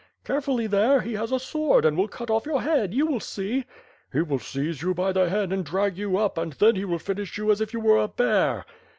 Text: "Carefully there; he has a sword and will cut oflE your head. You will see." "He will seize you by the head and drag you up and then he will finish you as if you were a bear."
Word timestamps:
"Carefully 0.23 0.65
there; 0.65 1.01
he 1.01 1.13
has 1.13 1.31
a 1.31 1.37
sword 1.37 1.85
and 1.85 1.95
will 1.95 2.07
cut 2.07 2.29
oflE 2.29 2.47
your 2.47 2.61
head. 2.63 2.91
You 2.91 3.05
will 3.05 3.19
see." 3.19 3.65
"He 4.11 4.23
will 4.23 4.39
seize 4.39 4.81
you 4.81 4.95
by 4.95 5.11
the 5.11 5.29
head 5.29 5.53
and 5.53 5.63
drag 5.63 5.95
you 5.95 6.17
up 6.17 6.39
and 6.39 6.53
then 6.53 6.75
he 6.75 6.85
will 6.85 6.97
finish 6.97 7.37
you 7.37 7.51
as 7.51 7.61
if 7.61 7.71
you 7.71 7.79
were 7.79 7.99
a 8.01 8.07
bear." 8.07 8.65